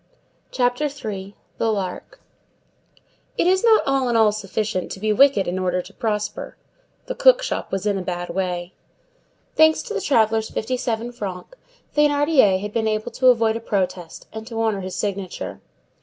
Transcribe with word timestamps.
CHAPTER 0.49 0.85
III—THE 0.85 1.71
LARK 1.71 2.19
It 3.37 3.45
is 3.45 3.63
not 3.63 3.83
all 3.85 4.09
in 4.09 4.15
all 4.15 4.31
sufficient 4.31 4.91
to 4.93 4.99
be 4.99 5.13
wicked 5.13 5.47
in 5.47 5.59
order 5.59 5.79
to 5.79 5.93
prosper. 5.93 6.57
The 7.05 7.13
cook 7.13 7.43
shop 7.43 7.71
was 7.71 7.85
in 7.85 7.99
a 7.99 8.01
bad 8.01 8.29
way. 8.31 8.73
Thanks 9.55 9.83
to 9.83 9.93
the 9.93 10.01
traveller's 10.01 10.49
fifty 10.49 10.75
seven 10.75 11.11
francs, 11.11 11.55
Thénardier 11.95 12.59
had 12.59 12.73
been 12.73 12.87
able 12.87 13.11
to 13.11 13.27
avoid 13.27 13.55
a 13.55 13.59
protest 13.59 14.27
and 14.33 14.47
to 14.47 14.59
honor 14.59 14.81
his 14.81 14.95
signature. 14.95 15.61